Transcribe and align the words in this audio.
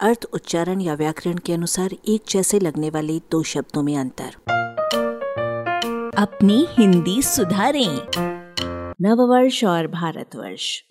अर्थ 0.00 0.24
उच्चारण 0.32 0.80
या 0.80 0.94
व्याकरण 0.94 1.36
के 1.36 1.52
अनुसार 1.52 1.90
एक 2.08 2.22
जैसे 2.28 2.58
लगने 2.58 2.90
वाले 2.90 3.18
दो 3.18 3.42
शब्दों 3.42 3.82
में 3.82 3.96
अंतर। 3.96 4.34
अपनी 6.18 6.66
हिंदी 6.70 7.22
सुधारें। 7.22 7.98
नववर्ष 9.00 9.64
और 9.64 9.86
भारतवर्ष। 9.86 10.82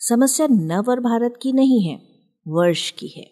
समस्या 0.00 0.46
नव 0.50 0.84
और 0.88 1.00
भारत 1.00 1.38
की 1.42 1.52
नहीं 1.52 1.82
है 1.82 2.00
वर्ष 2.48 2.90
की 2.90 3.08
है। 3.08 3.30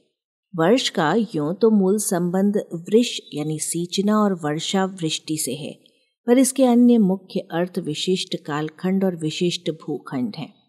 वर्ष 0.57 0.89
का 0.89 1.15
यूँ 1.35 1.55
तो 1.55 1.71
मूल 1.71 1.99
संबंध 1.99 2.57
वृष 2.75 3.19
यानी 3.35 3.59
सींचना 3.59 4.19
और 4.19 4.35
वर्षा 4.35 4.85
वृष्टि 4.85 5.37
से 5.37 5.55
है 5.55 5.81
पर 6.27 6.39
इसके 6.39 6.65
अन्य 6.65 6.99
मुख्य 6.99 7.41
अर्थ 7.41 7.79
विशिष्ट 7.79 8.37
कालखंड 8.47 9.05
और 9.05 9.17
विशिष्ट 9.17 9.71
भूखंड 9.71 10.37
हैं। 10.37 10.60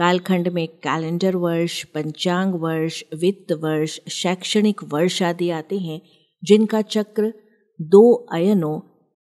कालखंड 0.00 0.48
में 0.48 0.68
कैलेंडर 0.68 1.36
वर्ष, 1.36 1.84
पंचांग 1.84 2.54
वर्ष, 2.54 3.04
वित्त 3.14 3.52
वर्ष, 3.52 4.00
शैक्षणिक 4.08 4.84
वर्ष 4.84 5.22
आदि 5.22 5.50
आते 5.50 5.78
हैं, 5.78 6.00
जिनका 6.44 6.82
चक्र 6.82 7.32
दो 7.80 8.14
अयनों 8.32 8.80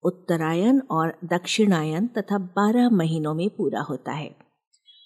उत्तरायण 0.04 0.80
और 0.91 1.20
दक्षिणायन 1.23 2.07
तथा 2.07 2.38
बारह 2.38 2.90
महीनों 2.90 3.34
में 3.34 3.49
पूरा 3.49 3.81
होता 3.81 4.12
है। 4.12 4.35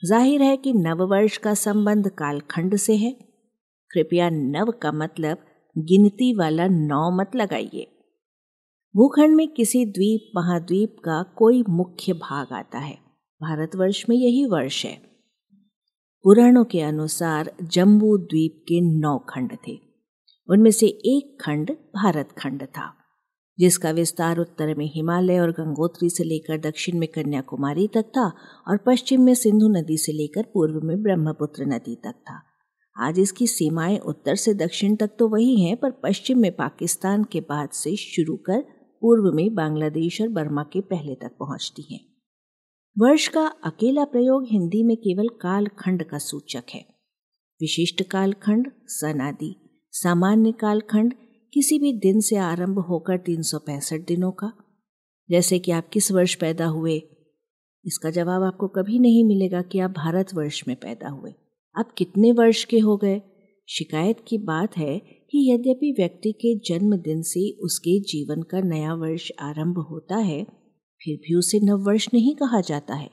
ज़ाहिर 0.05 0.41
है 0.41 0.57
कि 0.57 0.73
नववर्ष 0.73 1.37
का 1.37 1.53
संबंध 1.53 2.07
कालखंड 2.07 2.75
से 2.75 2.95
है। 2.95 3.11
कृपया 3.91 4.29
नव 4.29 4.71
का 4.71 4.91
मतलब 4.91 5.37
गिनती 5.77 6.33
वाला 6.33 6.67
नौ 6.67 7.17
मत 7.17 7.35
लगाइए। 7.35 7.87
भूखंड 8.95 9.35
में 9.35 9.47
किसी 9.47 9.85
द्वीप, 9.85 10.31
महाद्वीप 10.35 10.95
का 10.99 11.23
कोई 11.23 11.63
मुख्य 11.69 12.13
भाग 12.13 12.53
आता 12.53 12.79
है। 12.79 12.97
भारतवर्ष 13.41 14.05
में 14.09 14.15
यही 14.15 14.45
वर्ष 14.45 14.85
है। 14.85 15.06
पुराणों 16.25 16.63
के 16.63 16.81
अनुसार 16.81 17.51
जम्बू 17.63 18.17
द्वीप 18.17 18.55
के 18.61 18.79
नौ 18.81 19.17
खंड 19.29 19.51
थे। 19.67 19.77
उनमें 20.49 20.71
से 20.71 20.87
एक 20.87 21.37
खंड 21.41 21.71
भारत 21.95 22.29
खंड 22.37 22.63
था, 22.63 22.91
जिसका 23.59 23.91
विस्तार 23.91 24.39
उत्तर 24.39 24.73
में 24.75 24.85
हिमालय 24.85 25.39
और 25.39 25.51
गंगोत्री 25.51 26.09
से 26.09 26.23
लेकर 26.23 26.57
दक्षिण 26.57 26.97
में 26.99 27.07
कन्याकुमारी 27.07 27.87
तक 27.87 28.09
था 28.09 28.25
और 28.67 28.77
पश्चिम 28.77 29.21
में 29.21 29.33
सिंधु 29.33 29.67
नदी 29.67 29.97
से 29.97 30.11
लेकर 30.11 30.43
पूर्व 30.43 30.79
में 30.83 31.01
ब्रह्मपुत्र 31.03 31.65
नदी 31.65 31.95
तक 31.95 32.15
था। 32.21 32.41
आज 32.95 33.19
इसकी 33.19 33.47
सीमाएँ 33.47 33.97
उत्तर 33.97 34.35
से 34.35 34.53
दक्षिण 34.55 34.95
तक 34.95 35.15
तो 35.19 35.27
वही 35.27 35.61
हैं, 35.61 35.77
पर 35.77 35.91
पश्चिम 36.03 36.39
में 36.39 36.51
पाकिस्तान 36.51 37.23
के 37.23 37.39
बाद 37.39 37.69
से 37.69 37.95
शुरू 37.95 38.35
कर 38.35 38.61
पूर्व 39.01 39.31
में 39.31 39.53
बांग्लादेश 39.55 40.21
और 40.21 40.29
बर्मा 40.29 40.63
के 40.63 40.81
पहले 40.81 41.15
तक 41.15 41.37
पहुँचती 41.39 41.93
हैं। 41.93 42.16
वर्ष 42.99 43.27
का 43.27 43.47
अकेला 43.47 44.05
प्रयोग 44.05 44.45
हिंदी 44.51 44.83
में 44.83 44.97
केवल 44.97 45.27
कालखंड 45.27 46.03
का 46.03 46.17
सूचक 46.17 46.63
है। 46.73 46.85
विशिष्ट 47.61 48.03
कालखंड, 48.03 48.71
सनादि, 48.85 49.55
सामान्य 49.91 50.51
कालखंड 50.51 51.13
किसी 51.53 51.79
भी 51.79 51.93
दिन 51.93 52.19
से 52.19 52.35
आरंभ 52.35 52.79
होकर 52.79 53.17
तीन 53.17 53.41
सौ 53.41 53.59
पैंसठ 53.59 53.99
दिनों 54.07 54.31
का। 54.31 54.53
जैसे 55.29 55.59
कि 55.59 55.71
आप 55.71 55.89
किस 55.89 56.11
वर्ष 56.11 56.35
पैदा 56.35 56.65
हुए, 56.65 57.01
इसका 57.85 58.09
जवाब 58.09 58.43
आपको 58.43 58.67
कभी 58.67 58.99
नहीं 58.99 59.25
मिलेगा 59.25 59.61
कि 59.61 59.79
आप 59.79 59.91
भारतवर्ष 59.91 60.63
में 60.67 60.77
पैदा 60.77 61.09
हुए। 61.09 61.33
आप 61.79 61.91
कितने 61.97 62.31
वर्ष 62.31 62.63
के 62.63 62.79
हो 62.79 62.97
गए? 62.97 63.21
शिकायत 63.69 64.17
की 64.27 64.37
बात 64.37 64.77
है 64.77 64.99
कि 64.99 65.53
यद्यपि 65.53 65.91
व्यक्ति 65.91 66.31
के 66.31 66.55
जन्मदिन 66.55 67.21
से 67.21 67.51
उसके 67.51 67.99
जीवन 67.99 68.41
का 68.41 68.61
नया 68.61 68.93
वर्ष 68.93 69.31
आरंभ 69.41 69.77
होता 69.77 70.15
है 70.15 70.66
फिर 71.03 71.17
भी 71.17 71.35
उसे 71.35 71.59
नववर्ष 71.59 72.07
नहीं 72.13 72.35
कहा 72.35 72.61
जाता 72.61 72.95
है। 72.95 73.09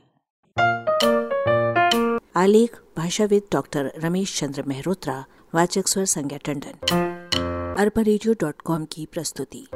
आलेख, 2.37 2.81
भाषाविद 2.97 3.43
डॉक्टर 3.53 3.93
रमेश 3.99 4.41
चंद्र 4.41 4.63
मेहरोत्रा, 4.63 5.25
वाचक 5.55 5.89
स्वर 5.89 6.05
संज्ञा 6.05 6.39
टंडन। 6.39 6.79
अरबा 7.79 8.03
की 8.85 9.07
प्रस्तुति। 9.07 9.67